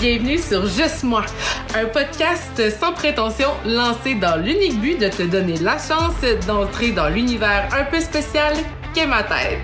[0.00, 1.26] Bienvenue sur Juste moi,
[1.74, 6.14] un podcast sans prétention lancé dans l'unique but de te donner la chance
[6.46, 8.54] d'entrer dans l'univers un peu spécial
[8.94, 9.58] qu'est ma tête.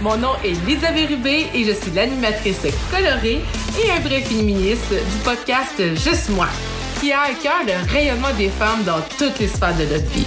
[0.00, 3.42] Mon nom est Lisa Rubé et je suis l'animatrice colorée
[3.78, 6.48] et un vrai féministe du podcast Juste moi,
[6.98, 10.26] qui a à cœur le rayonnement des femmes dans toutes les sphères de notre vie.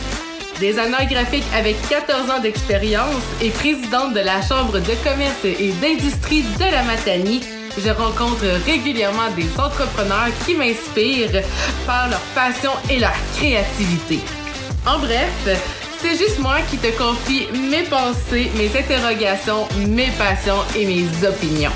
[0.59, 6.43] Designer graphique avec 14 ans d'expérience et présidente de la Chambre de commerce et d'industrie
[6.59, 7.41] de la Matanie,
[7.77, 11.43] je rencontre régulièrement des entrepreneurs qui m'inspirent
[11.85, 14.19] par leur passion et leur créativité.
[14.85, 15.47] En bref,
[16.01, 21.71] c'est juste moi qui te confie mes pensées, mes interrogations, mes passions et mes opinions.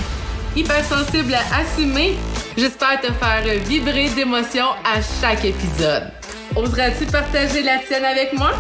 [0.56, 2.16] Hyper sensible à assumer,
[2.58, 6.12] j'espère te faire vibrer d'émotions à chaque épisode.
[6.56, 8.52] Oseras-tu partager la tienne avec moi?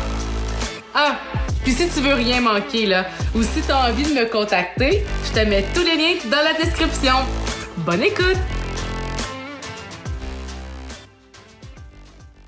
[0.95, 1.17] Ah,
[1.63, 5.03] puis si tu veux rien manquer, là, ou si tu as envie de me contacter,
[5.25, 7.13] je te mets tous les liens dans la description.
[7.77, 8.37] Bonne écoute!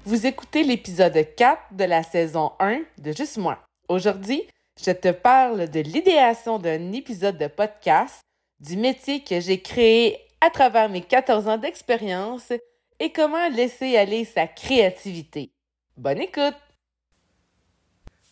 [0.06, 3.60] Vous écoutez l'épisode 4 de la saison 1 de Juste moi.
[3.88, 4.44] Aujourd'hui,
[4.84, 8.22] je te parle de l'idéation d'un épisode de podcast,
[8.60, 12.52] du métier que j'ai créé à travers mes 14 ans d'expérience
[13.00, 15.52] et comment laisser aller sa créativité.
[15.98, 16.56] Bonne écoute!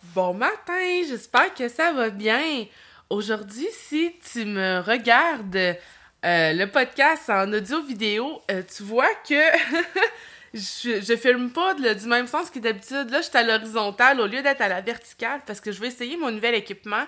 [0.03, 2.65] Bon matin, j'espère que ça va bien.
[3.11, 5.75] Aujourd'hui, si tu me regardes euh,
[6.53, 9.35] le podcast en audio-vidéo, euh, tu vois que
[10.55, 13.11] je, je filme pas du même sens que d'habitude.
[13.11, 15.87] Là, je suis à l'horizontale au lieu d'être à la verticale parce que je vais
[15.89, 17.05] essayer mon nouvel équipement.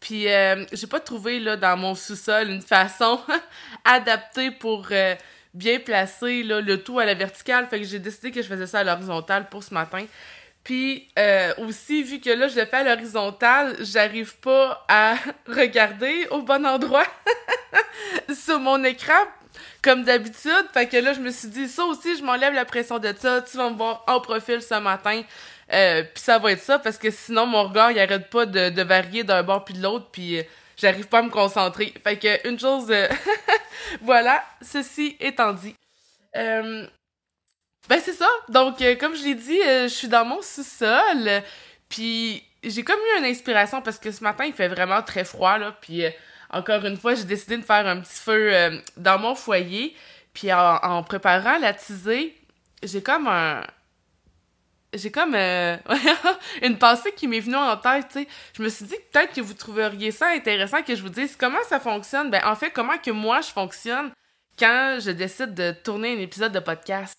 [0.00, 3.20] Puis, euh, j'ai pas trouvé dans mon sous-sol une façon
[3.84, 4.88] adaptée pour
[5.54, 7.68] bien placer le tout à la verticale.
[7.68, 10.04] Fait que j'ai décidé que je faisais ça à l'horizontale pour ce matin.
[10.64, 15.14] Puis euh, aussi, vu que là, je le fais à l'horizontale, j'arrive pas à
[15.46, 17.06] regarder au bon endroit
[18.34, 19.12] sur mon écran,
[19.82, 20.66] comme d'habitude.
[20.72, 23.42] Fait que là, je me suis dit, ça aussi, je m'enlève la pression de ça.
[23.42, 25.22] Tu vas me voir en profil ce matin.
[25.72, 28.70] Euh, puis ça va être ça, parce que sinon, mon regard, il arrête pas de,
[28.70, 30.08] de varier d'un bord puis de l'autre.
[30.10, 30.38] Puis...
[30.38, 30.42] Euh,
[30.76, 31.92] j'arrive pas à me concentrer.
[32.02, 33.08] Fait que une chose, euh,
[34.02, 35.74] voilà, ceci étant dit.
[36.36, 36.86] Euh,
[37.88, 38.28] ben c'est ça.
[38.48, 41.42] Donc euh, comme je l'ai dit, je suis dans mon sous-sol.
[41.88, 45.58] Puis j'ai comme eu une inspiration parce que ce matin il fait vraiment très froid
[45.58, 45.76] là.
[45.80, 46.02] Puis
[46.50, 49.94] encore une fois j'ai décidé de faire un petit feu dans mon foyer.
[50.32, 52.34] Puis en, en préparant la tisée,
[52.82, 53.62] j'ai comme un,
[54.94, 55.76] j'ai comme euh,
[56.62, 58.28] une pensée qui m'est venue en tête, tu sais.
[58.56, 61.62] Je me suis dit peut-être que vous trouveriez ça intéressant que je vous dise comment
[61.68, 62.30] ça fonctionne.
[62.30, 64.12] Ben, en fait, comment que moi je fonctionne
[64.58, 67.18] quand je décide de tourner un épisode de podcast.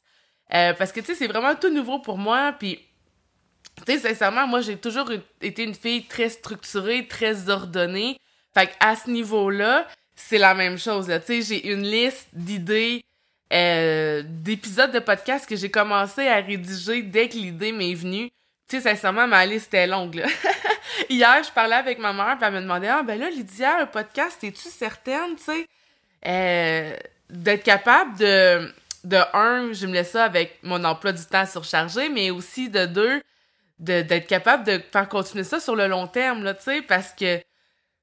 [0.54, 2.80] Euh, parce que, tu sais, c'est vraiment tout nouveau pour moi, puis...
[3.86, 5.12] Tu sais, sincèrement, moi, j'ai toujours
[5.42, 8.18] été une fille très structurée, très ordonnée.
[8.54, 9.86] Fait à ce niveau-là,
[10.16, 11.08] c'est la même chose.
[11.26, 13.04] Tu sais, j'ai une liste d'idées,
[13.52, 18.30] euh, d'épisodes de podcast que j'ai commencé à rédiger dès que l'idée m'est venue.
[18.68, 20.26] Tu sais, sincèrement, ma liste est longue, là.
[21.10, 23.86] Hier, je parlais avec ma mère, puis elle me demandait «Ah, ben là, Lydia, un
[23.86, 25.68] podcast, es-tu certaine, tu sais,
[26.26, 26.96] euh,
[27.30, 28.74] d'être capable de...
[29.06, 32.86] De un, je me laisse ça avec mon emploi du temps surchargé, mais aussi de
[32.86, 33.22] deux,
[33.80, 37.40] d'être capable de faire continuer ça sur le long terme, là, tu sais, parce que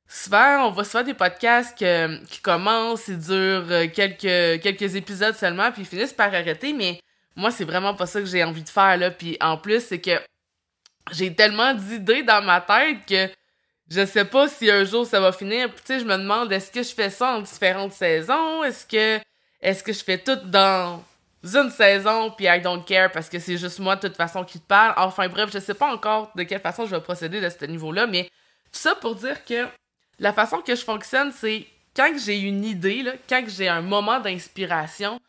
[0.07, 5.73] souvent, on se faire des podcasts qui commencent, ils durent euh, quelques, quelques épisodes seulement,
[5.73, 7.01] puis ils finissent par arrêter, mais
[7.35, 9.11] moi, c'est vraiment pas ça que j'ai envie de faire, là.
[9.11, 10.21] Puis en plus, c'est que
[11.11, 13.33] j'ai tellement d'idées dans ma tête que
[13.91, 15.69] je sais pas si un jour ça va finir.
[15.75, 18.63] Tu sais, je me demande, est-ce que je fais ça en différentes saisons?
[18.63, 19.23] Est-ce que,
[19.63, 21.03] est-ce que je fais tout dans
[21.45, 24.61] une saison, puis I don't care parce que c'est juste moi de toute façon qui
[24.61, 24.95] te parle?
[24.97, 28.07] Enfin bref, je sais pas encore de quelle façon je vais procéder de ce niveau-là,
[28.07, 28.25] mais
[28.73, 29.67] tout ça pour dire que
[30.19, 34.21] la façon que je fonctionne, c'est quand j'ai une idée, là, quand j'ai un moment
[34.21, 35.21] d'inspiration,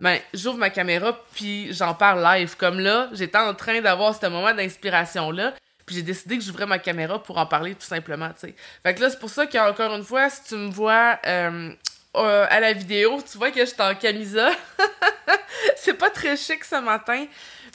[0.00, 2.56] ben, j'ouvre ma caméra puis j'en parle live.
[2.56, 5.54] Comme là, j'étais en train d'avoir ce moment d'inspiration-là,
[5.86, 8.54] puis j'ai décidé que j'ouvrais ma caméra pour en parler tout simplement, tu sais.
[8.82, 11.72] Fait que là, c'est pour ça qu'encore une fois, si tu me vois euh,
[12.16, 14.50] euh, à la vidéo, tu vois que je suis en camisa.
[15.76, 17.26] c'est pas très chic ce matin,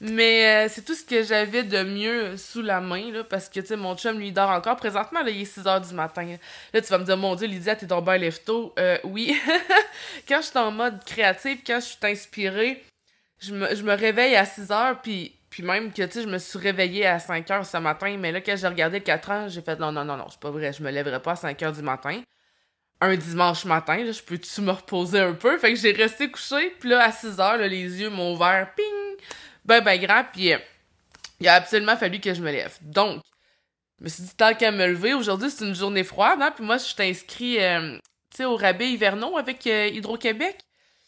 [0.02, 3.60] mais euh, c'est tout ce que j'avais de mieux sous la main, là, parce que,
[3.60, 4.76] tu sais, mon chum, lui, dort encore.
[4.76, 6.38] Présentement, là, il est 6 h du matin.
[6.74, 8.40] Là, tu vas me dire, mon Dieu, Lydia, t'es dans bien lève
[8.78, 9.40] Euh, oui.
[10.28, 12.84] quand je suis en mode créatif, quand je suis inspirée,
[13.40, 16.28] je me, je me réveille à 6 h puis puis même que, tu sais, je
[16.28, 19.32] me suis réveillée à 5 h ce matin, mais là, quand j'ai regardé le 4
[19.32, 21.36] ans, j'ai fait non, non, non, non, c'est pas vrai, je me lèverai pas à
[21.36, 22.22] 5 h du matin.
[23.00, 25.58] Un dimanche matin, là, je peux-tu me reposer un peu?
[25.60, 29.08] Fait que j'ai resté couché, puis là, à 6 h les yeux m'ont ouvert, ping!
[29.68, 30.58] ben, ben grand, puis euh,
[31.40, 32.76] il a absolument fallu que je me lève.
[32.82, 33.22] Donc,
[34.00, 36.64] je me suis dit, tant qu'à me lever, aujourd'hui, c'est une journée froide, hein, puis
[36.64, 37.98] moi, je suis inscrit, euh,
[38.32, 40.58] tu sais, au rabais hivernaux avec euh, Hydro-Québec.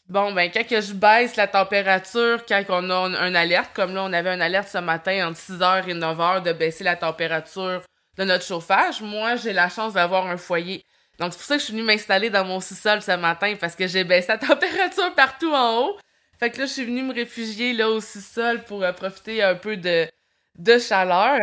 [0.08, 4.04] bon, ben, quand que je baisse la température, quand on a un, alerte, comme là,
[4.04, 7.82] on avait un alerte ce matin entre 6h et 9h de baisser la température
[8.18, 10.84] de notre chauffage, moi, j'ai la chance d'avoir un foyer.
[11.20, 13.76] Donc, c'est pour ça que je suis venue m'installer dans mon sous-sol ce matin, parce
[13.76, 15.98] que j'ai baissé la température partout en haut.
[16.40, 19.56] Fait que là, je suis venue me réfugier là au sous-sol pour euh, profiter un
[19.56, 20.08] peu de,
[20.58, 21.40] de chaleur.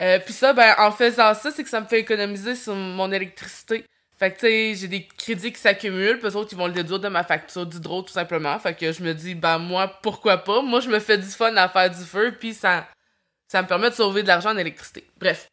[0.00, 3.12] Euh, puis ça, ben, en faisant ça, c'est que ça me fait économiser sur mon
[3.12, 3.84] électricité.
[4.18, 6.98] Fait que, tu sais, j'ai des crédits qui s'accumulent, puis autres, ils vont le déduire
[6.98, 8.58] de ma facture d'hydro, tout simplement.
[8.58, 10.62] Fait que je me dis, ben, moi, pourquoi pas?
[10.62, 12.88] Moi, je me fais du fun à faire du feu, puis ça,
[13.48, 15.04] ça me permet de sauver de l'argent en électricité.
[15.18, 15.48] Bref.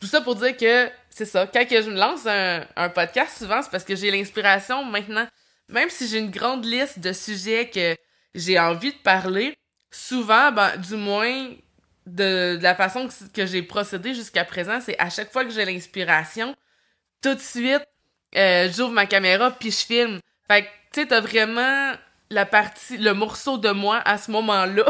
[0.00, 3.60] Tout ça pour dire que, c'est ça, quand que je me lance un, podcast, souvent,
[3.60, 5.26] c'est parce que j'ai l'inspiration maintenant.
[5.68, 7.96] Même si j'ai une grande liste de sujets que
[8.36, 9.58] j'ai envie de parler,
[9.90, 11.50] souvent, ben, du moins,
[12.06, 16.54] de, la façon que, j'ai procédé jusqu'à présent, c'est à chaque fois que j'ai l'inspiration,
[17.20, 17.84] tout de suite,
[18.36, 20.20] euh, j'ouvre ma caméra puis je filme.
[20.46, 21.94] Fait que, tu sais, t'as vraiment
[22.30, 24.84] la partie, le morceau de moi à ce moment-là.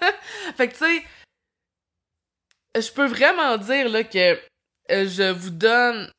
[0.56, 1.04] fait que, tu sais,
[2.80, 4.38] je peux vraiment dire, là, que
[4.88, 6.10] je vous donne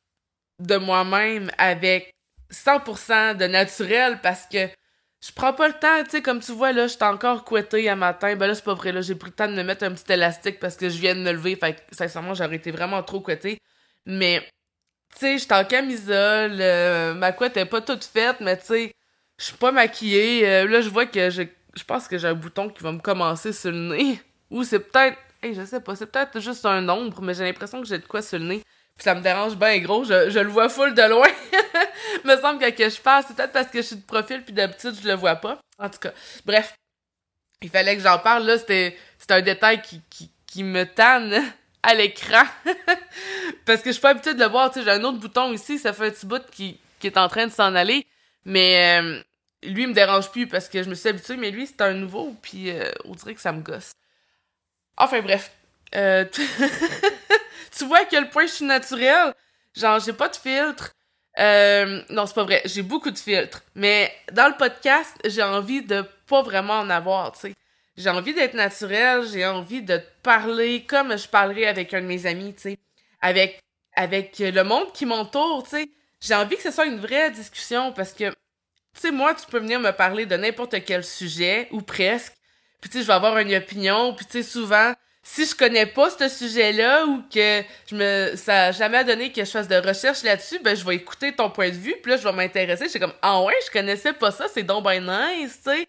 [0.59, 2.13] de moi-même avec
[2.51, 4.67] 100% de naturel parce que
[5.25, 7.95] je prends pas le temps, tu sais, comme tu vois, là, j'étais encore couettée à
[7.95, 8.35] matin.
[8.35, 10.11] Ben là, c'est pas vrai, là, j'ai pris le temps de me mettre un petit
[10.13, 11.55] élastique parce que je viens de me lever.
[11.55, 13.59] Fait que, sincèrement, j'aurais été vraiment trop couettée.
[14.05, 14.41] Mais
[15.13, 18.91] tu sais, j'étais en camisole, euh, ma couette est pas toute faite, mais tu sais,
[19.39, 20.47] je suis pas maquillée.
[20.47, 23.51] Euh, là, je vois que je pense que j'ai un bouton qui va me commencer
[23.51, 24.21] sur le nez.
[24.51, 25.17] Ou c'est peut-être,
[25.53, 28.21] je sais pas, c'est peut-être juste un ombre, mais j'ai l'impression que j'ai de quoi
[28.21, 28.63] sur le nez.
[28.95, 31.27] Puis ça me dérange bien gros, je, le vois full de loin.
[32.23, 34.53] me semble que, que je passe, c'est peut-être parce que je suis de profil puis
[34.53, 35.59] d'habitude je le vois pas.
[35.77, 36.13] En tout cas,
[36.45, 36.73] bref,
[37.61, 38.97] il fallait que j'en parle là, c'était
[39.29, 41.43] un détail qui, qui, qui me tanne
[41.83, 42.43] à l'écran.
[43.65, 44.71] Parce que je suis pas habituée de le voir.
[44.71, 47.17] Tu sais, j'ai un autre bouton ici, ça fait un petit bout qui, qui est
[47.17, 48.05] en train de s'en aller.
[48.45, 49.21] Mais euh,
[49.63, 51.93] lui, il me dérange plus parce que je me suis habituée, mais lui, c'est un
[51.93, 53.93] nouveau, puis euh, on dirait que ça me gosse.
[54.97, 55.51] Enfin, bref.
[55.95, 56.25] Euh,
[57.77, 59.33] tu vois à quel point je suis naturelle?
[59.75, 60.93] Genre, j'ai pas de filtre.
[62.09, 62.61] non, c'est pas vrai.
[62.65, 63.63] J'ai beaucoup de filtres.
[63.75, 67.53] Mais dans le podcast, j'ai envie de pas vraiment en avoir, tu sais
[67.97, 72.25] j'ai envie d'être naturelle, j'ai envie de parler comme je parlerais avec un de mes
[72.25, 72.77] amis, tu sais,
[73.21, 73.59] avec
[73.95, 75.89] avec le monde qui m'entoure, tu sais.
[76.19, 79.59] J'ai envie que ce soit une vraie discussion parce que tu sais moi tu peux
[79.59, 82.33] venir me parler de n'importe quel sujet ou presque.
[82.85, 84.93] Puis tu sais je vais avoir une opinion, puis tu sais souvent
[85.23, 89.43] si je connais pas ce sujet-là ou que je me ça a jamais donné que
[89.43, 92.17] je fasse de recherche là-dessus, ben je vais écouter ton point de vue, puis là
[92.17, 95.61] je vais m'intéresser, je comme ah ouais, je connaissais pas ça, c'est donc ben nice,
[95.63, 95.87] tu sais.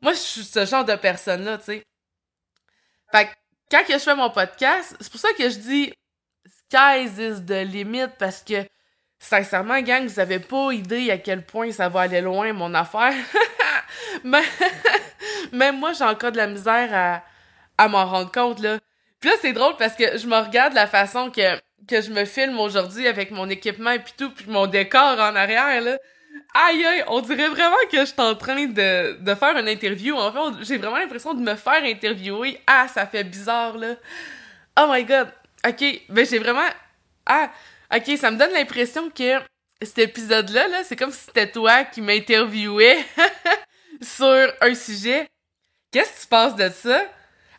[0.00, 1.82] Moi, je suis ce genre de personne-là, tu sais.
[3.12, 3.30] Fait que,
[3.70, 5.92] quand que je fais mon podcast, c'est pour ça que je dis
[6.46, 8.66] skies is the limit parce que,
[9.18, 13.12] sincèrement, gang, vous avez pas idée à quel point ça va aller loin, mon affaire.
[14.24, 14.42] Mais,
[15.52, 17.22] même moi, j'ai encore de la misère à,
[17.82, 18.78] à m'en rendre compte, là.
[19.20, 21.56] Puis là, c'est drôle parce que je me regarde la façon que,
[21.88, 25.34] que je me filme aujourd'hui avec mon équipement et puis tout, puis mon décor en
[25.34, 25.98] arrière, là
[26.54, 30.16] aïe aïe, on dirait vraiment que je suis en train de, de faire une interview.
[30.16, 32.60] En fait, j'ai vraiment l'impression de me faire interviewer.
[32.66, 33.94] Ah, ça fait bizarre, là.
[34.78, 35.28] Oh my god.
[35.66, 36.68] Ok, ben j'ai vraiment...
[37.26, 37.50] Ah,
[37.94, 39.40] ok, ça me donne l'impression que
[39.82, 43.04] cet épisode-là, là, c'est comme si c'était toi qui m'interviewais
[44.02, 45.28] sur un sujet.
[45.90, 47.02] Qu'est-ce que tu penses de ça?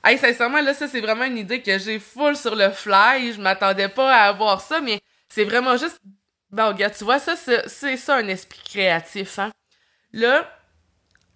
[0.03, 3.33] Hey, sincèrement, là, ça, c'est vraiment une idée que j'ai full sur le fly.
[3.33, 5.99] Je m'attendais pas à avoir ça, mais c'est vraiment juste
[6.51, 9.51] Bon, regarde, tu vois, ça, c'est ça un esprit créatif, hein.
[10.13, 10.51] Là,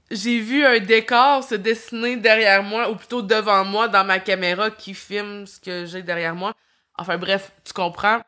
[0.09, 4.71] j'ai vu un décor se dessiner derrière moi, ou plutôt devant moi, dans ma caméra
[4.71, 6.53] qui filme ce que j'ai derrière moi.
[6.97, 8.21] Enfin bref, tu comprends.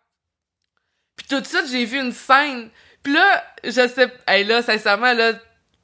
[1.16, 2.70] Puis tout de suite, j'ai vu une scène.
[3.02, 4.14] Puis là, je sais...
[4.28, 5.34] Hey, là, sincèrement, là,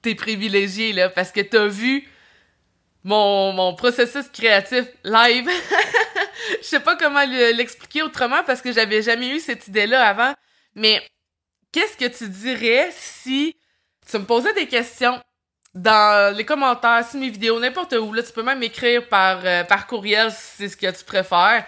[0.02, 2.08] t'es privilégié, là, parce que t'as vu
[3.04, 5.50] mon, mon processus créatif live.
[6.62, 10.34] Je sais pas comment l'expliquer autrement, parce que j'avais jamais eu cette idée-là avant.
[10.76, 11.02] Mais
[11.72, 13.56] qu'est-ce que tu dirais si
[14.10, 15.22] tu me posais des questions
[15.74, 19.64] dans les commentaires, sur mes vidéos, n'importe où, là, tu peux même m'écrire par, euh,
[19.64, 21.66] par courriel si c'est ce que tu préfères,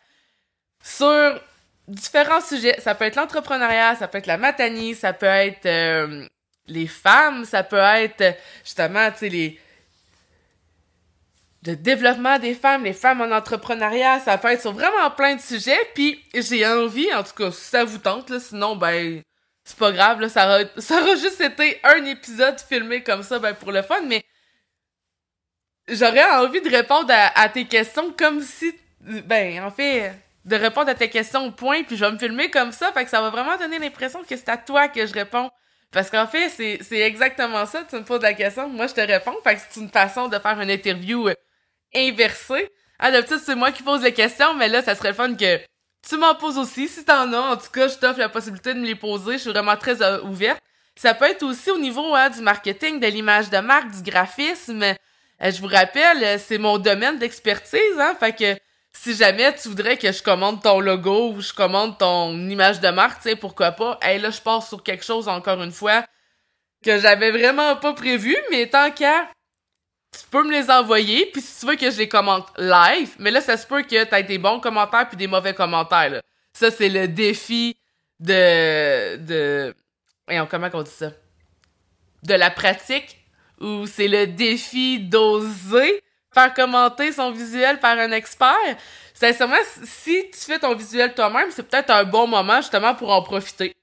[0.84, 1.40] sur
[1.88, 2.80] différents sujets.
[2.82, 6.28] Ça peut être l'entrepreneuriat, ça peut être la matanie, ça peut être euh,
[6.68, 9.60] les femmes, ça peut être justement, tu sais, les
[11.66, 15.42] le développement des femmes, les femmes en entrepreneuriat, ça peut être sur vraiment plein de
[15.42, 19.22] sujets, puis j'ai envie, en tout cas, si ça vous tente, sinon, ben,
[19.64, 23.54] c'est pas grave, ça aura, ça aura juste été un épisode filmé comme ça, ben,
[23.54, 24.24] pour le fun, mais
[25.88, 30.96] j'aurais envie de répondre à, tes questions comme si, ben, en fait, de répondre à
[30.96, 33.30] tes questions au point, puis je vais me filmer comme ça, fait que ça va
[33.30, 35.50] vraiment donner l'impression que c'est à toi que je réponds.
[35.94, 37.84] Parce qu'en fait, c'est exactement ça.
[37.88, 39.36] Tu me poses la question, moi je te réponds.
[39.44, 41.36] Fait que c'est une façon de faire une interview euh,
[41.96, 42.70] inversée.
[42.98, 45.60] Ah, d'habitude, c'est moi qui pose les questions, mais là, ça serait fun que
[46.08, 46.88] tu m'en poses aussi.
[46.88, 49.34] Si t'en as, en tout cas, je t'offre la possibilité de me les poser.
[49.34, 50.60] Je suis vraiment très euh, ouverte.
[50.96, 54.82] Ça peut être aussi au niveau hein, du marketing, de l'image de marque, du graphisme.
[54.84, 54.96] Euh,
[55.52, 58.16] je vous rappelle, c'est mon domaine d'expertise, hein.
[58.20, 58.58] Fait que
[58.96, 62.90] si jamais tu voudrais que je commande ton logo ou je commande ton image de
[62.90, 63.98] marque, tu sais, pourquoi pas?
[64.02, 66.06] Hey, là, je pars sur quelque chose, encore une fois,
[66.84, 69.30] que j'avais vraiment pas prévu, mais tant qu'à,
[70.12, 73.32] tu peux me les envoyer, puis si tu veux que je les commente live, mais
[73.32, 76.22] là, ça se peut que t'aies des bons commentaires puis des mauvais commentaires.
[76.54, 77.76] Ça, c'est le défi
[78.20, 79.18] de...
[79.18, 79.76] de...
[80.28, 81.12] Voyons, comment on dit ça?
[82.22, 83.18] De la pratique,
[83.60, 88.78] ou c'est le défi d'oser faire commenter son visuel par un expert.
[89.14, 93.22] Sincèrement, si tu fais ton visuel toi-même, c'est peut-être un bon moment justement pour en
[93.22, 93.74] profiter.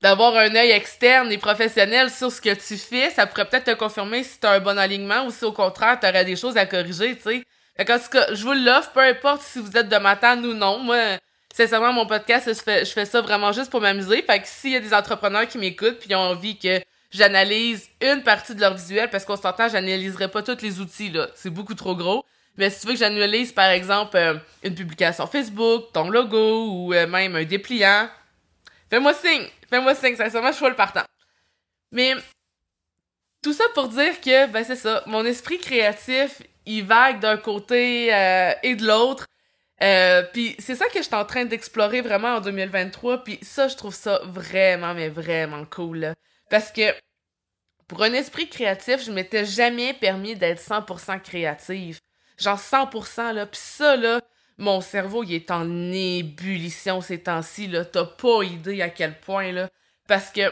[0.00, 3.74] D'avoir un œil externe et professionnel sur ce que tu fais, ça pourrait peut-être te
[3.74, 6.56] confirmer si tu as un bon alignement ou si au contraire tu aurais des choses
[6.56, 7.44] à corriger, tu sais.
[7.76, 10.78] Fait tout cas, je vous l'offre, peu importe si vous êtes de ma ou non.
[10.78, 11.18] Moi,
[11.54, 14.22] sincèrement, mon podcast, je fais, ça vraiment juste pour m'amuser.
[14.22, 16.80] Fait que s'il y a des entrepreneurs qui m'écoutent puis ont envie que
[17.12, 21.28] j'analyse une partie de leur visuel parce qu'on s'entend, j'analyserai pas tous les outils là,
[21.34, 22.24] c'est beaucoup trop gros.
[22.56, 26.94] Mais si tu veux que j'analyse par exemple euh, une publication Facebook, ton logo ou
[26.94, 28.08] euh, même un dépliant,
[28.90, 31.04] fais-moi signe, fais-moi signe, sincèrement je suis le partant.
[31.92, 32.14] Mais
[33.42, 38.14] tout ça pour dire que ben c'est ça, mon esprit créatif, il vague d'un côté
[38.14, 39.26] euh, et de l'autre.
[40.32, 43.76] puis c'est ça que je suis en train d'explorer vraiment en 2023, puis ça je
[43.76, 45.98] trouve ça vraiment mais vraiment cool.
[45.98, 46.14] Là.
[46.52, 46.94] Parce que
[47.88, 51.98] pour un esprit créatif, je m'étais jamais permis d'être 100% créative.
[52.36, 53.46] Genre 100% là.
[53.46, 54.20] Puis ça là,
[54.58, 57.86] mon cerveau il est en ébullition ces temps-ci là.
[57.86, 59.70] T'as pas idée à quel point là.
[60.06, 60.42] Parce que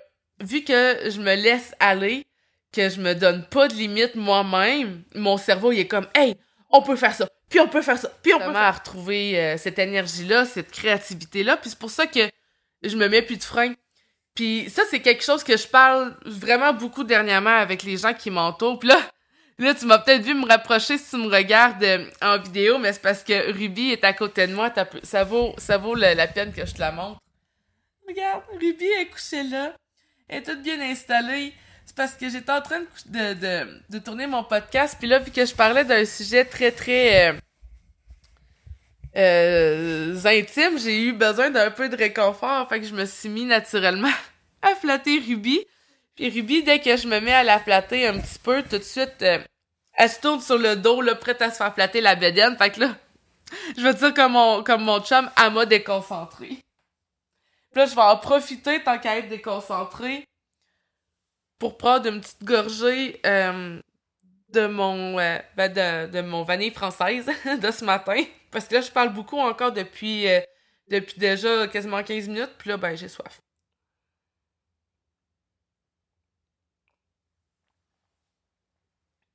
[0.41, 2.27] vu que je me laisse aller,
[2.73, 6.35] que je me donne pas de limite moi-même, mon cerveau il est comme hey,
[6.71, 8.75] on peut faire ça, puis on peut faire ça, puis on peut faire...
[8.75, 12.21] retrouver euh, cette énergie-là, cette créativité-là, puis c'est pour ça que
[12.83, 13.75] je me mets plus de frein.
[14.35, 18.31] Puis ça, c'est quelque chose que je parle vraiment beaucoup dernièrement avec les gens qui
[18.31, 18.79] m'entourent.
[18.79, 18.99] Puis là,
[19.59, 22.93] là, tu m'as peut-être vu me rapprocher si tu me regardes euh, en vidéo, mais
[22.93, 24.73] c'est parce que Ruby est à côté de moi.
[25.03, 27.21] Ça vaut, ça vaut la, peine que je te la montre.
[28.07, 29.75] Regarde, Ruby est couchée là.
[30.29, 31.53] Elle est toute bien installée.
[31.85, 34.97] C'est parce que j'étais en train de, de, de, tourner mon podcast.
[34.99, 37.31] Puis là, vu que je parlais d'un sujet très, très...
[37.31, 37.33] Euh,
[39.17, 43.45] euh, intimes, j'ai eu besoin d'un peu de réconfort, fait que je me suis mis
[43.45, 44.13] naturellement
[44.63, 45.67] à flatter Ruby.
[46.15, 48.83] Puis Ruby, dès que je me mets à la flatter un petit peu, tout de
[48.83, 49.39] suite, euh,
[49.95, 52.57] elle se tourne sur le dos, là, prête à se faire flatter la bédaine.
[52.57, 52.97] Fait que là,
[53.77, 56.49] je veux dire comme mon, comme mon chum, elle m'a déconcentré.
[56.49, 60.25] Puis là, je vais en profiter tant qu'à être déconcentré
[61.59, 63.81] pour prendre une petite gorgée euh,
[64.49, 67.27] de mon euh, ben de, de mon vanille française
[67.61, 68.23] de ce matin.
[68.51, 70.41] Parce que là, je parle beaucoup encore depuis, euh,
[70.89, 72.55] depuis déjà quasiment 15 minutes.
[72.59, 73.41] Puis là, ben, j'ai soif.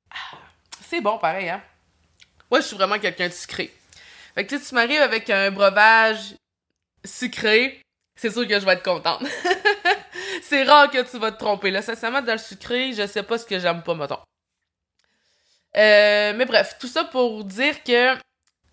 [0.09, 0.37] Ah,
[0.81, 1.61] c'est bon, pareil, hein?
[2.49, 3.73] Moi, je suis vraiment quelqu'un de sucré.
[4.35, 6.35] Fait que, tu m'arrives avec un breuvage
[7.05, 7.81] sucré,
[8.15, 9.23] c'est sûr que je vais être contente.
[10.43, 11.71] c'est rare que tu vas te tromper.
[11.71, 14.19] Là, sincèrement, dans le sucré, je sais pas ce que j'aime pas, mettons.
[15.77, 18.15] Euh, mais bref, tout ça pour dire que,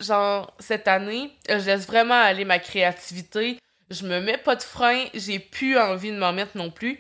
[0.02, 3.59] genre, cette année, je laisse vraiment aller ma créativité.
[3.90, 6.99] Je me mets pas de frein, j'ai plus envie de m'en mettre non plus.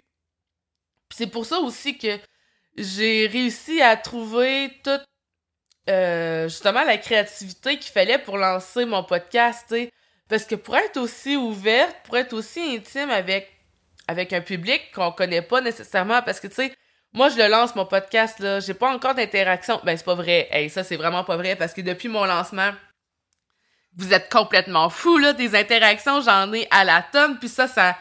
[1.14, 2.18] c'est pour ça aussi que
[2.76, 5.04] j'ai réussi à trouver toute,
[5.90, 9.90] euh, justement, la créativité qu'il fallait pour lancer mon podcast, tu
[10.28, 13.50] Parce que pour être aussi ouverte, pour être aussi intime avec,
[14.08, 16.74] avec un public qu'on connaît pas nécessairement, parce que, tu sais,
[17.14, 18.60] moi, je le lance, mon podcast, là.
[18.60, 19.80] J'ai pas encore d'interaction.
[19.84, 20.48] Ben, c'est pas vrai.
[20.50, 22.72] Hey, ça, c'est vraiment pas vrai parce que depuis mon lancement,
[23.96, 25.32] vous êtes complètement fous, là.
[25.32, 27.38] Des interactions, j'en ai à la tonne.
[27.38, 27.96] Puis ça, ça,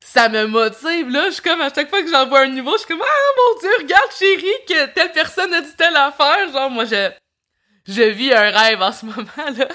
[0.00, 1.26] ça me motive, là.
[1.26, 3.60] Je suis comme, à chaque fois que j'envoie un niveau, je suis comme, ah, mon
[3.60, 6.52] Dieu, regarde, chérie, que telle personne a dit telle affaire.
[6.52, 7.10] Genre, moi, je,
[7.86, 9.68] je vis un rêve en ce moment, là.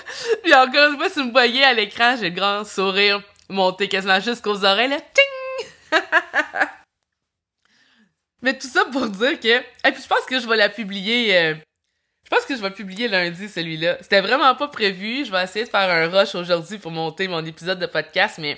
[0.43, 3.88] Puis encore une fois, si vous me voyez à l'écran, j'ai le grand sourire monté
[3.88, 5.00] quasiment jusqu'aux oreilles, là.
[5.00, 6.00] Ting!
[8.41, 9.47] Mais tout ça pour dire que.
[9.47, 11.38] Et puis je pense que je vais la publier.
[11.38, 11.55] Euh,
[12.34, 13.98] pense que je vais publier lundi celui-là.
[14.02, 15.25] C'était vraiment pas prévu.
[15.25, 18.58] Je vais essayer de faire un rush aujourd'hui pour monter mon épisode de podcast, mais.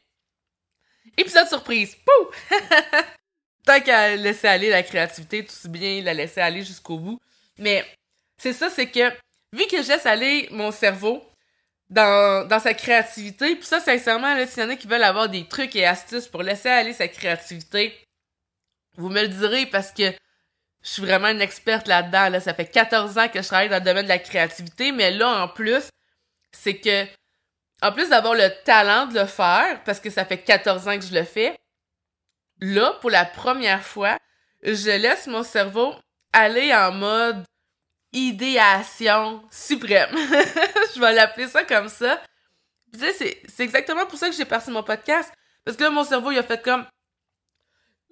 [1.17, 1.95] Épisode surprise!
[1.95, 2.57] Pouh!
[3.65, 7.19] Tant qu'à laisser aller la créativité, tout si bien la laisser aller jusqu'au bout.
[7.57, 7.85] Mais
[8.37, 9.09] c'est ça, c'est que
[9.53, 11.23] vu que je laisse aller mon cerveau,
[11.89, 13.55] dans, dans sa créativité.
[13.55, 16.43] Puis ça, sincèrement, s'il y en a qui veulent avoir des trucs et astuces pour
[16.43, 17.93] laisser aller sa créativité,
[18.97, 20.13] vous me le direz parce que
[20.85, 22.29] je suis vraiment une experte là-dedans.
[22.29, 22.39] Là.
[22.39, 25.43] Ça fait 14 ans que je travaille dans le domaine de la créativité, mais là,
[25.43, 25.89] en plus,
[26.51, 27.05] c'est que,
[27.81, 31.05] en plus d'avoir le talent de le faire, parce que ça fait 14 ans que
[31.05, 31.57] je le fais,
[32.61, 34.17] là, pour la première fois,
[34.61, 35.95] je laisse mon cerveau
[36.33, 37.43] aller en mode
[38.13, 40.11] idéation suprême.
[40.15, 42.21] je vais l'appeler ça comme ça.
[42.93, 45.33] Tu sais, c'est exactement pour ça que j'ai passé mon podcast.
[45.65, 46.85] Parce que là, mon cerveau, il a fait comme,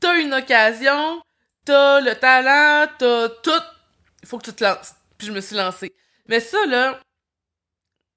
[0.02, 1.22] t'as une occasion,
[1.66, 3.64] t'as le talent, t'as tout.
[4.22, 4.94] Il faut que tu te lances.
[5.18, 5.94] Puis je me suis lancée.
[6.28, 7.00] Mais ça, là,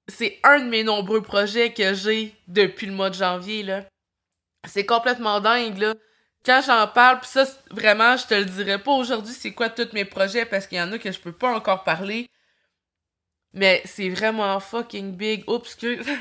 [0.07, 3.85] c'est un de mes nombreux projets que j'ai depuis le mois de janvier, là.
[4.67, 5.93] C'est complètement dingue, là.
[6.45, 9.91] Quand j'en parle, pis ça, vraiment, je te le dirai pas aujourd'hui c'est quoi tous
[9.93, 12.29] mes projets, parce qu'il y en a que je peux pas encore parler.
[13.53, 15.43] Mais c'est vraiment fucking big.
[15.49, 16.07] Oups, excuse.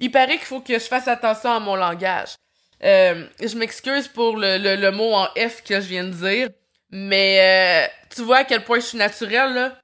[0.00, 2.34] Il paraît qu'il faut que je fasse attention à mon langage.
[2.82, 6.48] Euh, je m'excuse pour le, le, mot en F que je viens de dire,
[6.90, 9.78] mais euh, tu vois à quel point je suis naturelle, là.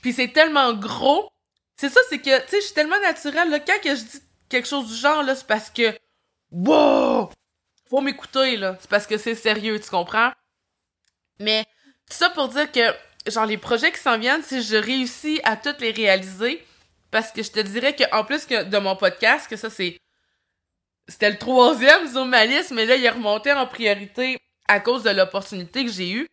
[0.00, 1.28] Puis c'est tellement gros.
[1.76, 3.60] C'est ça, c'est que, tu sais, je suis tellement naturelle, là.
[3.60, 5.96] Quand que je dis quelque chose du genre, là, c'est parce que,
[6.50, 7.30] wow!
[7.90, 8.76] Faut m'écouter, là.
[8.80, 10.32] C'est parce que c'est sérieux, tu comprends?
[11.40, 11.64] Mais,
[12.08, 12.94] tout ça pour dire que,
[13.30, 16.64] genre, les projets qui s'en viennent, si je réussis à toutes les réaliser,
[17.10, 19.98] parce que je te dirais que, en plus que de mon podcast, que ça, c'est
[21.08, 24.38] c'était le troisième sur mais là, il est remonté en priorité
[24.68, 26.28] à cause de l'opportunité que j'ai eue.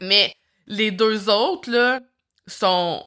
[0.00, 0.34] Mais
[0.66, 2.00] les deux autres, là,
[2.46, 3.06] sont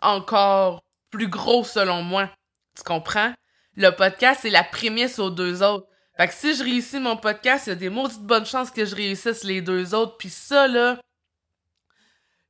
[0.00, 2.30] encore plus gros selon moi.
[2.76, 3.32] Tu comprends?
[3.76, 5.86] Le podcast, c'est la prémisse aux deux autres.
[6.16, 8.84] Fait que si je réussis mon podcast, il y a des maudites bonnes chances que
[8.84, 10.16] je réussisse les deux autres.
[10.16, 11.00] Puis ça, là,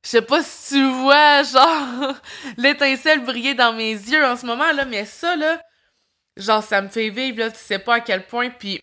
[0.03, 2.13] je sais pas si tu vois, genre,
[2.57, 5.59] l'étincelle briller dans mes yeux en ce moment, là, mais ça, là,
[6.37, 8.79] genre ça me fait vivre là tu sais pas à quel point puis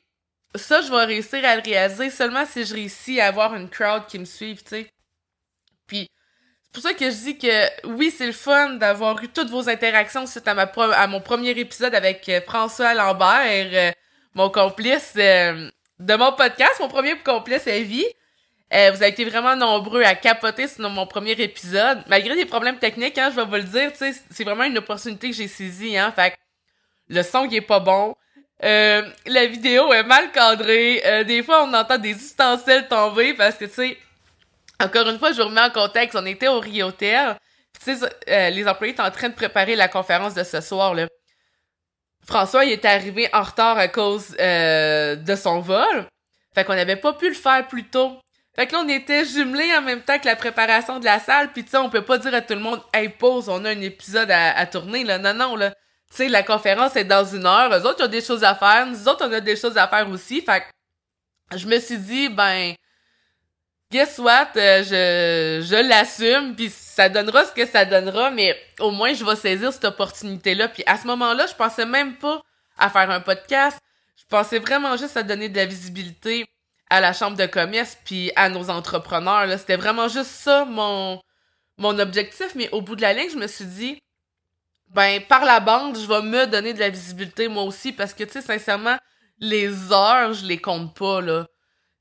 [0.55, 4.07] ça je vais réussir à le réaliser seulement si je réussis à avoir une crowd
[4.07, 4.91] qui me suive tu sais.
[5.87, 6.09] Puis
[6.65, 9.69] c'est pour ça que je dis que oui c'est le fun d'avoir eu toutes vos
[9.69, 13.93] interactions suite à ma à mon premier épisode avec euh, François Lambert euh,
[14.35, 18.07] mon complice euh, de mon podcast mon premier complice à vie.
[18.71, 22.03] Vous avez été vraiment nombreux à capoter sur mon premier épisode.
[22.09, 24.79] Malgré des problèmes techniques hein je vais vous le dire tu sais c'est vraiment une
[24.79, 26.35] opportunité que j'ai saisie hein fait
[27.09, 28.15] le son qui est pas bon.
[28.65, 31.03] Euh, la vidéo est mal cadrée.
[31.05, 33.99] Euh, des fois, on entend des ustensiles tomber parce que, tu sais,
[34.81, 36.17] encore une fois, je vous remets en contexte.
[36.17, 37.37] On était au Riotel.
[37.85, 40.95] Tu sais, euh, les employés étaient en train de préparer la conférence de ce soir,
[40.95, 41.07] là.
[42.25, 46.07] François, il est arrivé en retard à cause de son vol.
[46.55, 48.17] Fait qu'on n'avait pas pu le faire plus tôt.
[48.55, 51.51] Fait que là, on était jumelés en même temps que la préparation de la salle.
[51.51, 53.71] Puis tu sais, on peut pas dire à tout le monde «Hey, pause, on a
[53.71, 55.19] un épisode à, à tourner.» là.
[55.19, 55.73] Non, non, là
[56.13, 58.85] tu sais, la conférence est dans une heure, eux autres ont des choses à faire,
[58.87, 62.29] nous autres on a des choses à faire aussi, fait que je me suis dit,
[62.29, 62.75] ben,
[63.91, 68.91] guess what, euh, je, je l'assume, puis ça donnera ce que ça donnera, mais au
[68.91, 72.43] moins je vais saisir cette opportunité-là, puis à ce moment-là, je pensais même pas
[72.77, 73.79] à faire un podcast,
[74.19, 76.45] je pensais vraiment juste à donner de la visibilité
[76.91, 81.23] à la chambre de commerce puis à nos entrepreneurs, là, c'était vraiment juste ça mon,
[81.79, 83.99] mon objectif, mais au bout de la ligne, je me suis dit,
[84.95, 88.25] ben par la bande, je vais me donner de la visibilité moi aussi parce que
[88.25, 88.97] tu sais sincèrement,
[89.39, 91.47] les heures, je les compte pas là.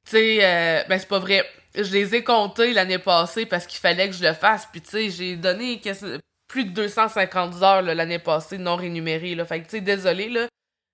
[0.05, 1.45] Tu sais euh, ben c'est pas vrai.
[1.73, 4.89] Je les ai comptées l'année passée parce qu'il fallait que je le fasse puis tu
[4.89, 5.81] sais, j'ai donné
[6.47, 9.45] plus de 250 heures l'année passée non rémunérées là.
[9.45, 10.47] Fait que tu sais désolé là,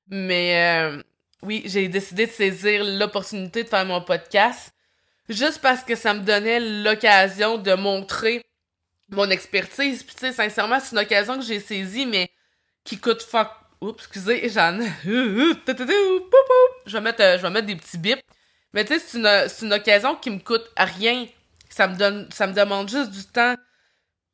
[0.09, 1.01] mais euh,
[1.41, 4.71] oui, j'ai décidé de saisir l'opportunité de faire mon podcast
[5.29, 8.43] juste parce que ça me donnait l'occasion de montrer
[9.09, 10.03] mon expertise.
[10.03, 12.29] Puis tu sais, sincèrement, c'est une occasion que j'ai saisie, mais
[12.83, 13.49] qui coûte fuck.
[13.79, 14.79] Oups, excusez, j'en.
[15.05, 18.23] je vais mettre, euh, je vais mettre des petits bips.
[18.73, 21.27] Mais tu sais, c'est une, occasion qui me coûte rien.
[21.69, 23.55] Ça me donne, ça me demande juste du temps.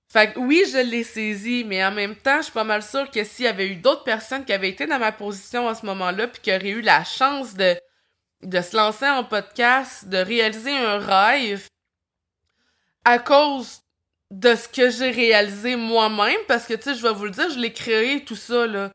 [0.10, 3.10] Fait que oui, je l'ai saisi, mais en même temps, je suis pas mal sûre
[3.10, 5.86] que s'il y avait eu d'autres personnes qui avaient été dans ma position à ce
[5.88, 7.76] moment-là, puis qui auraient eu la chance de,
[8.44, 11.68] de se lancer en podcast, de réaliser un rêve,
[13.06, 13.83] à cause
[14.34, 17.52] de ce que j'ai réalisé moi-même, parce que, tu sais, je vais vous le dire,
[17.52, 18.90] je l'ai créé, tout ça, là.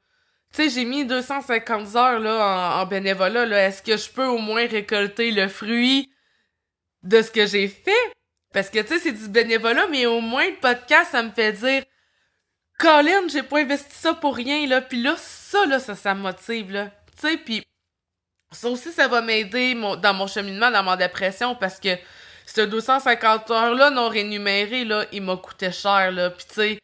[0.52, 3.68] Tu sais, j'ai mis 250 heures, là, en, bénévolat, là.
[3.68, 6.10] Est-ce que je peux au moins récolter le fruit
[7.04, 8.12] de ce que j'ai fait?
[8.52, 11.52] Parce que, tu sais, c'est du bénévolat, mais au moins, le podcast, ça me fait
[11.52, 11.84] dire,
[12.76, 14.80] Colin, j'ai pas investi ça pour rien, là.
[14.80, 16.90] Puis là, ça, là, ça, ça me motive, là.
[17.20, 17.62] Tu sais, puis
[18.50, 21.96] ça aussi, ça va m'aider dans mon cheminement, dans ma dépression, parce que
[22.54, 26.30] ce 250 heures-là non rémunéré, là, il m'a coûté cher, là.
[26.30, 26.78] Puis tu sais,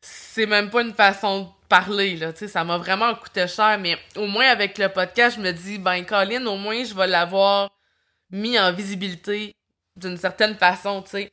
[0.00, 3.78] c'est même pas une façon de parler, là, tu sais, ça m'a vraiment coûté cher,
[3.78, 7.06] mais au moins avec le podcast, je me dis, ben, Colin, au moins, je vais
[7.06, 7.70] l'avoir
[8.30, 9.56] mis en visibilité
[9.96, 11.32] d'une certaine façon, tu sais.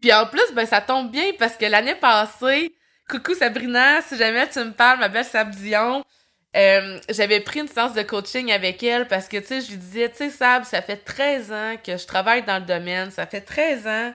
[0.00, 2.74] Puis en plus, ben, ça tombe bien parce que l'année passée,
[3.08, 6.04] coucou Sabrina, si jamais tu me parles, ma belle Sab Dion,
[6.56, 9.76] euh, j'avais pris une séance de coaching avec elle parce que, tu sais, je lui
[9.76, 13.26] disais, tu sais, Sab, ça fait 13 ans que je travaille dans le domaine, ça
[13.26, 14.12] fait 13 ans.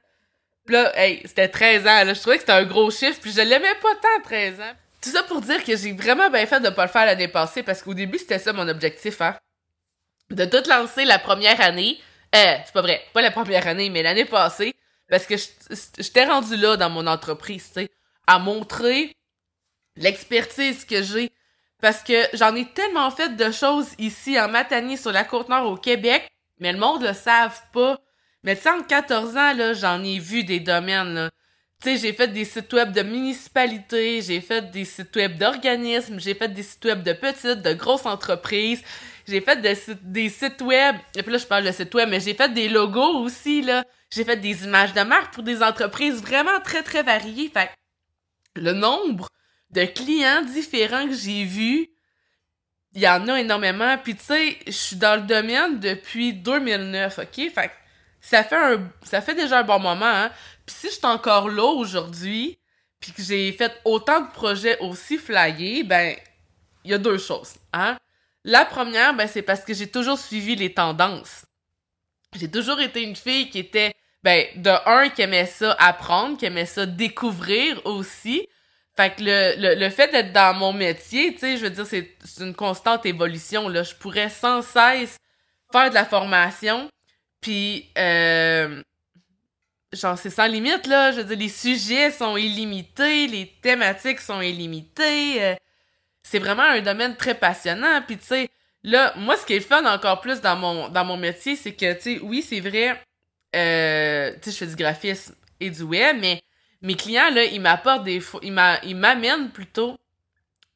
[0.68, 3.42] Là, hey, c'était 13 ans, là, je trouvais que c'était un gros chiffre, puis je
[3.42, 4.74] l'aimais pas tant, 13 ans.
[5.02, 7.62] Tout ça pour dire que j'ai vraiment bien fait de pas le faire l'année passée,
[7.62, 9.36] parce qu'au début, c'était ça mon objectif, hein.
[10.30, 12.00] De tout lancer la première année.
[12.34, 14.74] Euh, c'est pas vrai, pas la première année, mais l'année passée,
[15.10, 15.36] parce que
[15.98, 17.92] j'étais rendu là dans mon entreprise, tu sais,
[18.26, 19.16] à montrer
[19.98, 21.32] l'expertise que j'ai,
[21.84, 25.76] parce que j'en ai tellement fait de choses ici en Matanie, sur la Côte-Nord, au
[25.76, 26.26] Québec,
[26.62, 28.00] mais le monde le savent pas.
[28.44, 31.30] Mais tu sais, en 14 ans, là, j'en ai vu des domaines, là.
[31.82, 36.22] Tu sais, j'ai fait des sites web de municipalités, j'ai fait des sites web d'organismes,
[36.22, 38.82] j'ai fait des sites web de petites, de grosses entreprises,
[39.28, 42.34] j'ai fait des, sites web, et puis là, je parle de sites web, mais j'ai
[42.34, 43.84] fait des logos aussi, là.
[44.10, 47.52] J'ai fait des images de marque pour des entreprises vraiment très, très variées.
[47.54, 47.70] Fait
[48.56, 49.28] le nombre
[49.74, 51.90] de clients différents que j'ai vus,
[52.94, 53.98] il y en a énormément.
[53.98, 57.52] Puis tu sais, je suis dans le domaine depuis 2009, ok?
[57.54, 57.72] Fait
[58.22, 60.32] ça fait un, ça fait déjà un bon moment, hein?
[60.66, 62.58] Puis si je suis encore là aujourd'hui,
[63.00, 66.16] puis que j'ai fait autant de projets aussi flyés, ben,
[66.86, 67.98] il y a deux choses, hein?
[68.46, 71.46] La première, ben, c'est parce que j'ai toujours suivi les tendances.
[72.36, 76.46] J'ai toujours été une fille qui était, ben, de un, qui aimait ça apprendre, qui
[76.46, 78.48] aimait ça découvrir aussi,
[78.96, 81.86] fait que le, le, le fait d'être dans mon métier, tu sais, je veux dire,
[81.86, 83.84] c'est une constante évolution, là.
[83.84, 85.18] Je pourrais sans cesse
[85.72, 86.90] faire de la formation,
[87.42, 88.82] puis, euh,
[89.92, 91.12] genre, c'est sans limite, là.
[91.12, 95.44] Je veux dire, les sujets sont illimités, les thématiques sont illimitées.
[95.44, 95.56] Euh,
[96.24, 98.02] c'est vraiment un domaine très passionnant.
[98.08, 98.50] Puis, tu sais,
[98.84, 101.94] là, moi, ce qui est fun encore plus dans mon, dans mon métier, c'est que,
[101.96, 103.02] tu sais, oui, c'est vrai,
[103.56, 106.42] euh, tu sais, je fais du graphisme et du web, mais
[106.84, 109.98] mes clients, là, ils m'apportent des ils m'amènent plutôt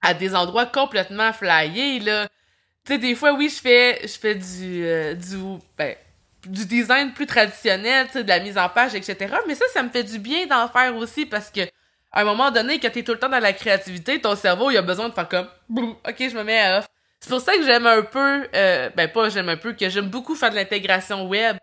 [0.02, 2.28] à des endroits complètement flyés, là.
[2.86, 5.36] Tu sais, des fois, oui, je fais, je fais du, euh, du,
[5.78, 5.96] ben,
[6.46, 9.36] du design plus traditionnel, de la mise en page, etc.
[9.48, 11.62] Mais ça, ça me fait du bien d'en faire aussi parce que,
[12.12, 14.78] à un moment donné, quand t'es tout le temps dans la créativité, ton cerveau, il
[14.78, 16.88] a besoin de faire comme, ok, je me mets à off.
[17.20, 20.08] C'est pour ça que j'aime un peu, euh, ben pas j'aime un peu, que j'aime
[20.10, 21.58] beaucoup faire de l'intégration web.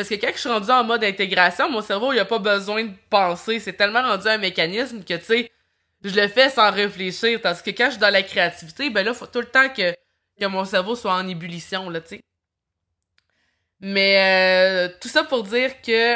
[0.00, 2.84] Parce que quand je suis rendu en mode intégration, mon cerveau, il a pas besoin
[2.84, 3.60] de penser.
[3.60, 5.52] C'est tellement rendu un mécanisme que, tu sais,
[6.02, 7.38] je le fais sans réfléchir.
[7.42, 9.94] Parce que quand je suis dans la créativité, ben là, faut tout le temps que,
[10.40, 12.20] que mon cerveau soit en ébullition, là, tu sais.
[13.80, 16.14] Mais euh, tout ça pour dire que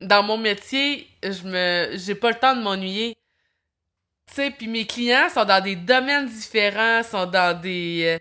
[0.00, 3.16] dans mon métier, je me j'ai pas le temps de m'ennuyer.
[4.28, 8.16] Tu sais, puis mes clients sont dans des domaines différents, sont dans des...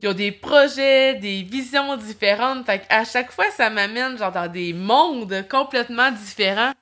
[0.00, 2.66] Ils ont des projets, des visions différentes.
[2.66, 6.72] Fait à chaque fois, ça m'amène genre dans des mondes complètement différents.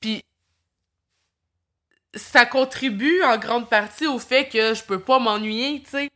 [0.00, 0.22] Puis
[2.14, 6.10] ça contribue en grande partie au fait que je peux pas m'ennuyer, tu sais.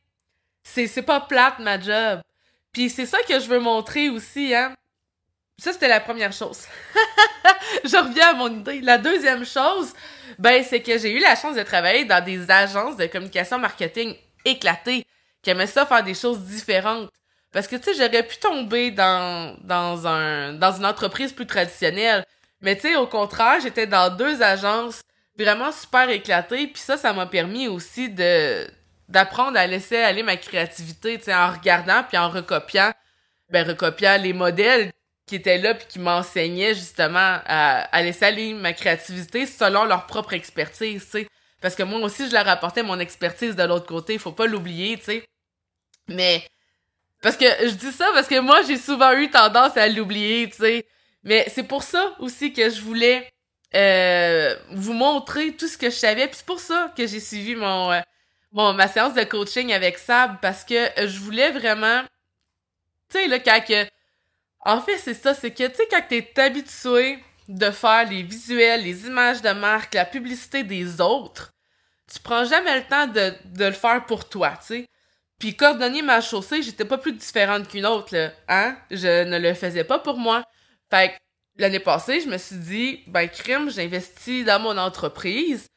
[0.62, 2.20] C'est, c'est pas plate ma job.
[2.72, 4.74] Puis c'est ça que je veux montrer aussi, hein.
[5.58, 6.64] Ça, c'était la première chose.
[7.84, 8.80] je reviens à mon idée.
[8.80, 9.92] La deuxième chose,
[10.38, 14.14] ben, c'est que j'ai eu la chance de travailler dans des agences de communication marketing
[14.46, 15.04] éclatées
[15.42, 17.10] qui aimait ça faire des choses différentes.
[17.52, 22.24] Parce que, tu sais, j'aurais pu tomber dans, dans un, dans une entreprise plus traditionnelle.
[22.60, 25.02] Mais, tu sais, au contraire, j'étais dans deux agences
[25.36, 26.68] vraiment super éclatées.
[26.68, 28.66] Puis ça, ça m'a permis aussi de,
[29.08, 32.92] d'apprendre à laisser aller ma créativité, tu sais, en regardant puis en recopiant,
[33.50, 34.92] ben, recopiant les modèles
[35.26, 40.06] qui étaient là puis qui m'enseignaient justement à, à laisser aller ma créativité selon leur
[40.06, 41.28] propre expertise, tu sais.
[41.60, 44.18] Parce que moi aussi, je leur apportais mon expertise de l'autre côté.
[44.18, 45.24] Faut pas l'oublier, tu sais.
[46.08, 46.42] Mais,
[47.22, 50.56] parce que je dis ça parce que moi, j'ai souvent eu tendance à l'oublier, tu
[50.58, 50.86] sais.
[51.22, 53.30] Mais c'est pour ça aussi que je voulais
[53.74, 56.26] euh, vous montrer tout ce que je savais.
[56.26, 58.00] Puis c'est pour ça que j'ai suivi mon, euh,
[58.52, 62.02] mon ma séance de coaching avec Sab parce que je voulais vraiment,
[63.10, 63.86] tu sais là quand que,
[64.64, 67.18] en fait c'est ça, c'est que tu sais quand t'es habitué
[67.50, 71.50] de faire les visuels, les images de marque, la publicité des autres,
[72.12, 74.86] tu prends jamais le temps de, le faire pour toi, tu sais.
[75.38, 78.76] Puis coordonner ma chaussée, j'étais pas plus différente qu'une autre, là, hein?
[78.90, 80.44] Je ne le faisais pas pour moi.
[80.90, 81.14] Fait que
[81.56, 85.68] l'année passée, je me suis dit, ben crime, j'investis dans mon entreprise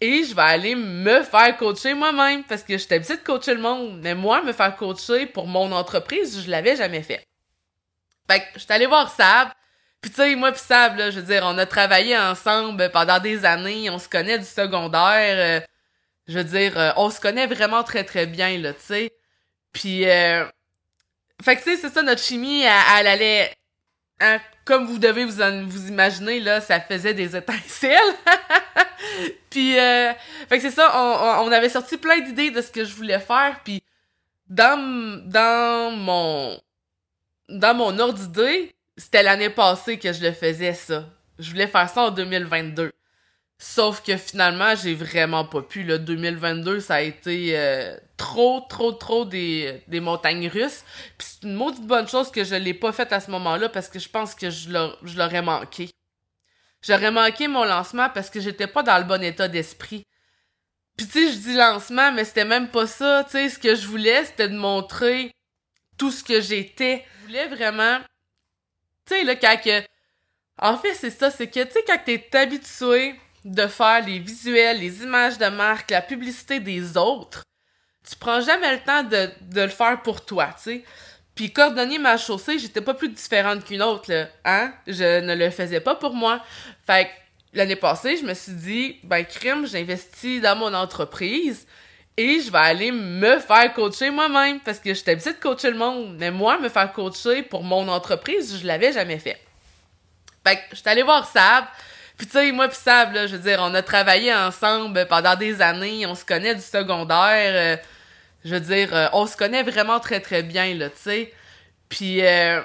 [0.00, 3.60] et je vais aller me faire coacher moi-même parce que j'étais habituée de coacher le
[3.60, 4.00] monde.
[4.02, 7.22] Mais moi, me faire coacher pour mon entreprise, je l'avais jamais fait.
[8.28, 9.50] Fait que j'étais allée voir Sab,
[10.00, 13.18] Puis tu sais, moi pis Sab, là, je veux dire, on a travaillé ensemble pendant
[13.20, 15.60] des années, on se connaît du secondaire.
[15.60, 15.66] Euh,
[16.30, 19.12] je veux dire, euh, on se connaît vraiment très très bien, là, tu sais.
[19.72, 20.44] Puis, euh,
[21.42, 23.52] fait que tu sais, c'est ça, notre chimie, elle, allait...
[24.20, 28.14] Hein, comme vous devez vous, vous imaginer, là, ça faisait des étincelles.
[29.50, 30.12] puis, euh,
[30.48, 33.18] fait que c'est ça, on, on avait sorti plein d'idées de ce que je voulais
[33.18, 33.82] faire, puis
[34.48, 36.60] dans, dans mon...
[37.48, 41.08] Dans mon ordre d'idée, c'était l'année passée que je le faisais, ça.
[41.38, 42.92] Je voulais faire ça en 2022.
[43.58, 45.84] Sauf que finalement, j'ai vraiment pas pu.
[45.84, 50.84] Le 2022, ça a été euh, trop, trop, trop des, des montagnes russes.
[51.16, 53.88] Puis c'est une maudite bonne chose que je l'ai pas faite à ce moment-là parce
[53.88, 54.68] que je pense que je
[55.16, 55.90] l'aurais manqué.
[56.82, 60.02] J'aurais manqué mon lancement parce que j'étais pas dans le bon état d'esprit.
[60.96, 63.24] Puis tu sais, je dis lancement, mais c'était même pas ça.
[63.24, 65.32] Tu sais, ce que je voulais, c'était de montrer
[65.96, 67.06] tout ce que j'étais.
[67.20, 68.00] Je voulais vraiment
[69.06, 69.82] tu sais, là, quand que...
[70.58, 74.78] En fait, c'est ça, c'est que, tu sais, quand t'es habitué de faire les visuels,
[74.78, 77.44] les images de marque, la publicité des autres,
[78.08, 80.84] tu prends jamais le temps de, de le faire pour toi, tu sais.
[81.34, 84.74] Puis coordonner ma chaussée, j'étais pas plus différente qu'une autre, là, hein?
[84.86, 86.44] Je ne le faisais pas pour moi.
[86.86, 87.10] Fait que
[87.54, 91.66] l'année passée, je me suis dit, ben crime, j'investis dans mon entreprise
[92.16, 95.76] et je vais aller me faire coacher moi-même parce que j'étais habituée de coacher le
[95.76, 96.16] monde.
[96.18, 99.40] Mais moi, me faire coacher pour mon entreprise, je l'avais jamais fait.
[100.46, 101.64] Fait que j'étais allée voir Sab.
[102.16, 105.36] Puis tu sais, moi pis Sab, là, je veux dire, on a travaillé ensemble pendant
[105.36, 107.52] des années, on se connaît du secondaire.
[107.54, 107.76] Euh,
[108.44, 111.32] je veux dire, euh, on se connaît vraiment très très bien, là, tu sais.
[111.88, 112.60] Puis, euh,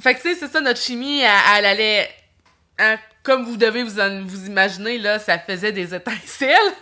[0.00, 2.10] fait que tu sais, c'est ça, notre chimie, elle, allait...
[2.78, 6.72] Hein, comme vous devez vous, vous imaginer, là, ça faisait des étincelles.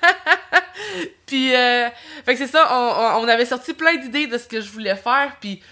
[1.27, 1.89] puis, euh,
[2.25, 4.97] fait que c'est ça, on, on, avait sorti plein d'idées de ce que je voulais
[4.97, 5.63] faire, puis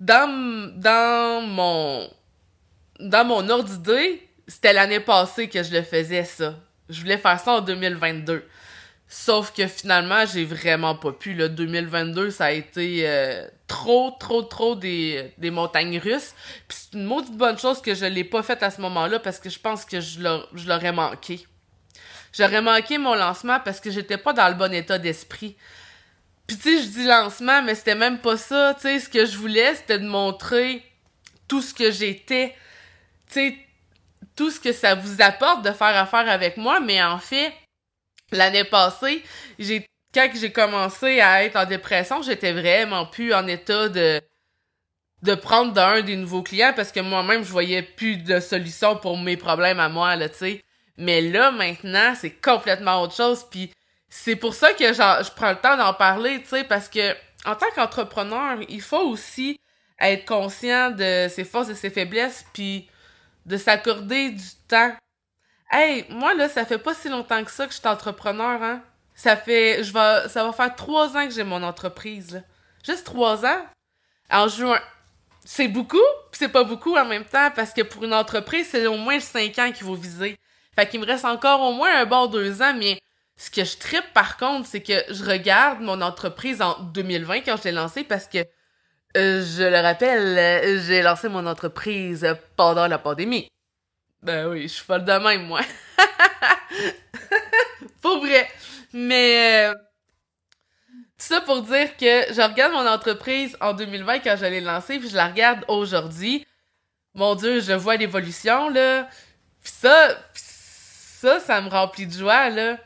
[0.00, 2.08] dans, dans mon
[3.00, 6.54] dans mon ordre d'idée, c'était l'année passée que je le faisais, ça.
[6.88, 8.44] Je voulais faire ça en 2022.
[9.16, 11.34] Sauf que finalement, j'ai vraiment pas pu.
[11.34, 16.34] Le 2022, ça a été euh, trop, trop, trop des, des montagnes russes.
[16.66, 19.38] Puis c'est une maudite bonne chose que je l'ai pas faite à ce moment-là parce
[19.38, 20.18] que je pense que je
[20.66, 21.46] l'aurais manqué.
[22.32, 25.56] J'aurais manqué mon lancement parce que j'étais pas dans le bon état d'esprit.
[26.48, 28.74] Puis tu sais, je dis lancement, mais c'était même pas ça.
[28.74, 30.84] Tu sais, ce que je voulais, c'était de montrer
[31.46, 32.56] tout ce que j'étais.
[33.28, 33.58] Tu sais,
[34.34, 37.52] tout ce que ça vous apporte de faire affaire avec moi, mais en fait,
[38.32, 39.22] l'année passée,
[39.58, 44.20] j'ai quand j'ai commencé à être en dépression, j'étais vraiment plus en état de
[45.22, 49.18] de prendre d'un des nouveaux clients parce que moi-même je voyais plus de solution pour
[49.18, 50.64] mes problèmes à moi là, tu sais.
[50.96, 53.44] Mais là, maintenant, c'est complètement autre chose.
[53.50, 53.72] Puis
[54.08, 57.12] c'est pour ça que je prends le temps d'en parler, tu sais, parce que
[57.44, 59.58] en tant qu'entrepreneur, il faut aussi
[60.00, 62.88] être conscient de ses forces et ses faiblesses, puis
[63.46, 64.94] de s'accorder du temps.
[65.70, 68.82] Hey, moi là, ça fait pas si longtemps que ça que je suis entrepreneur, hein.
[69.14, 72.40] Ça fait, je vais, ça va faire trois ans que j'ai mon entreprise, là.
[72.84, 73.66] Juste trois ans?
[74.30, 74.80] En juin.
[75.44, 75.96] C'est beaucoup,
[76.30, 79.20] puis c'est pas beaucoup en même temps, parce que pour une entreprise, c'est au moins
[79.20, 80.38] cinq ans qu'il faut viser.
[80.74, 82.98] Fait qu'il me reste encore au moins un bon deux ans, mais
[83.36, 87.56] ce que je tripe par contre, c'est que je regarde mon entreprise en 2020 quand
[87.58, 88.38] je l'ai lancée parce que
[89.16, 93.48] euh, je le rappelle, euh, j'ai lancé mon entreprise pendant la pandémie.
[94.24, 95.60] Ben oui, je suis folle de même, moi.
[98.00, 98.48] pour vrai.
[98.94, 99.74] Mais euh,
[100.92, 104.98] tout ça pour dire que je regarde mon entreprise en 2020 quand je l'ai lancée,
[104.98, 106.46] puis je la regarde aujourd'hui.
[107.12, 109.10] Mon Dieu, je vois l'évolution, là.
[109.62, 112.78] Puis ça, ça, ça me remplit de joie, là.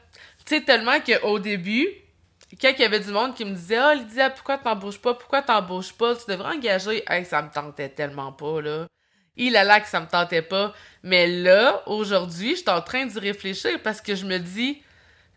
[0.44, 1.86] Tu sais, tellement qu'au début,
[2.60, 5.14] quand il y avait du monde qui me disait «Ah, oh, Lydia, pourquoi t'embauches pas?
[5.14, 6.16] Pourquoi t'embauches pas?
[6.16, 8.88] Tu devrais engager.» Hey, ça me tentait tellement pas, là.
[9.38, 10.74] Il a là que ça me tentait pas.
[11.02, 14.82] Mais là, aujourd'hui, je suis en train d'y réfléchir parce que je me dis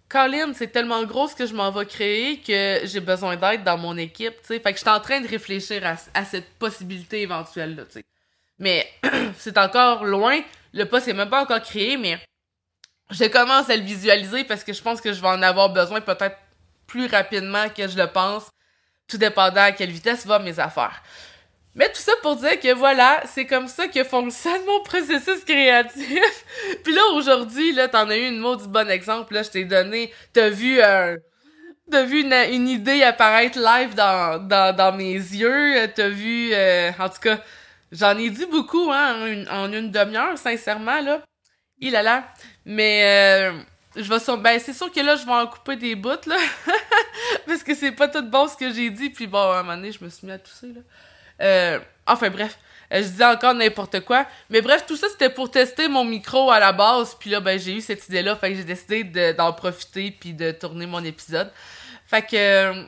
[0.09, 3.77] Colin, c'est tellement gros ce que je m'en vais créer que j'ai besoin d'aide dans
[3.77, 4.59] mon équipe, tu sais.
[4.59, 5.81] Fait que je suis en train de réfléchir
[6.13, 8.03] à, cette possibilité éventuelle-là, tu.
[8.59, 8.91] Mais
[9.37, 10.41] c'est encore loin.
[10.73, 12.19] Le poste est même pas encore créé, mais
[13.09, 16.01] je commence à le visualiser parce que je pense que je vais en avoir besoin
[16.01, 16.37] peut-être
[16.87, 18.49] plus rapidement que je le pense,
[19.07, 21.01] tout dépendant à quelle vitesse vont mes affaires.
[21.75, 26.45] Mais tout ça pour dire que voilà, c'est comme ça que fonctionne mon processus créatif.
[26.84, 30.13] Puis là, aujourd'hui, là, t'en as eu une maudite bon exemple, là, je t'ai donné,
[30.34, 31.15] t'as vu un...
[31.89, 37.10] T'as vu une, idée apparaître live dans, dans, dans mes yeux, t'as vu, euh, en
[37.10, 37.41] tout cas,
[37.91, 41.21] j'en ai dit beaucoup, hein, en une, une demi-heure, sincèrement, là.
[41.79, 42.23] Il a là.
[42.65, 43.60] Mais euh,
[43.95, 44.38] je vais sur...
[44.38, 46.38] Ben, c'est sûr que là, je vais en couper des bouts, là.
[47.45, 49.10] Parce que c'est pas tout bon ce que j'ai dit.
[49.10, 50.81] Puis bon, à un moment donné, je me suis mis à tousser, là.
[51.41, 52.58] Euh, Enfin bref,
[52.93, 54.25] euh, je disais encore n'importe quoi.
[54.49, 57.15] Mais bref, tout ça, c'était pour tester mon micro à la base.
[57.19, 58.36] Puis là, ben, j'ai eu cette idée-là.
[58.36, 61.51] Fait que j'ai décidé d'en profiter puis de tourner mon épisode.
[62.08, 62.36] Fait que...
[62.36, 62.84] Euh,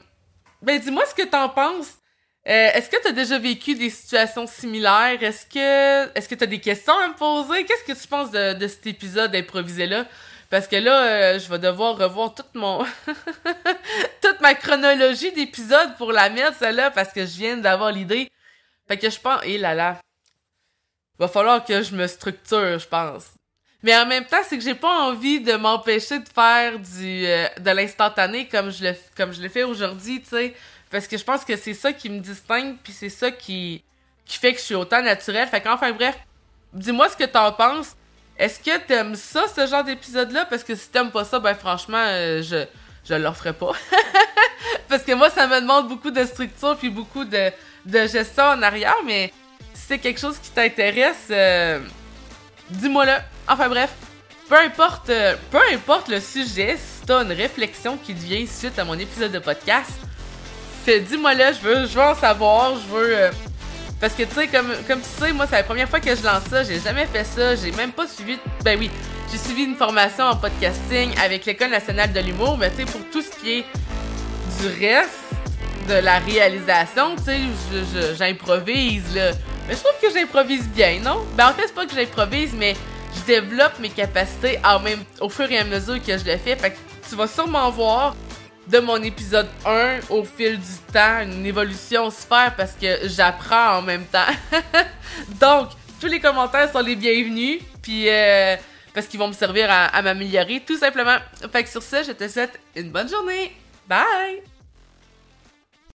[0.61, 1.95] ben, dis-moi ce que t'en penses.
[2.45, 5.23] Est-ce que t'as déjà vécu des situations similaires?
[5.23, 7.63] Est-ce que est-ce que t'as des questions à me poser?
[7.63, 10.05] Qu'est-ce que tu penses de, de cet épisode improvisé-là?
[10.49, 12.83] Parce que là, je vais devoir revoir toute mon
[14.21, 18.29] toute ma chronologie d'épisodes pour la mettre, celle-là, parce que je viens d'avoir l'idée.
[18.87, 19.99] Fait que je pense, et eh là là,
[21.17, 23.31] va falloir que je me structure, je pense.
[23.81, 27.47] Mais en même temps, c'est que j'ai pas envie de m'empêcher de faire du euh,
[27.59, 30.55] de l'instantané comme je le comme je le fais aujourd'hui, tu sais,
[30.89, 33.83] parce que je pense que c'est ça qui me distingue puis c'est ça qui
[34.25, 35.47] qui fait que je suis autant naturel.
[35.49, 36.17] Fait qu'enfin bref,
[36.71, 37.95] dis-moi ce que t'en penses.
[38.37, 41.53] Est-ce que t'aimes ça ce genre d'épisode là parce que si t'aimes pas ça, ben
[41.53, 42.65] franchement, euh, je
[43.07, 43.71] je le ferai pas.
[44.89, 47.51] parce que moi ça me demande beaucoup de structure puis beaucoup de
[47.85, 49.33] de gestion en arrière, mais
[49.73, 51.79] si c'est quelque chose qui t'intéresse, euh,
[52.69, 53.13] dis-moi-le.
[53.47, 53.91] Enfin bref,
[54.47, 58.77] peu importe, euh, peu importe le sujet, si t'as une réflexion qui te vient suite
[58.79, 59.91] à mon épisode de podcast,
[60.85, 63.17] dis-moi-le, je veux, je veux en savoir, je veux...
[63.17, 63.31] Euh,
[63.99, 66.23] parce que tu sais, comme, comme tu sais, moi c'est la première fois que je
[66.23, 68.37] lance ça, j'ai jamais fait ça, j'ai même pas suivi...
[68.63, 68.91] Ben oui,
[69.33, 73.01] j'ai suivi une formation en podcasting avec l'École nationale de l'humour, mais tu sais, pour
[73.11, 73.65] tout ce qui est
[74.61, 75.09] du reste,
[75.89, 79.31] de la réalisation, tu sais, j'improvise, là.
[79.67, 81.25] Mais je trouve que j'improvise bien, non?
[81.35, 82.75] Ben, en fait, c'est pas que j'improvise, mais
[83.15, 86.55] je développe mes capacités en même, au fur et à mesure que je le fais.
[86.55, 86.77] Fait que
[87.09, 88.15] tu vas sûrement voir
[88.67, 93.79] de mon épisode 1 au fil du temps une évolution se faire parce que j'apprends
[93.79, 94.19] en même temps.
[95.41, 95.69] Donc,
[95.99, 98.55] tous les commentaires sont les bienvenus, puis euh,
[98.93, 101.17] parce qu'ils vont me servir à, à m'améliorer, tout simplement.
[101.51, 103.51] Fait que sur ça, je te souhaite une bonne journée.
[103.87, 104.52] Bye!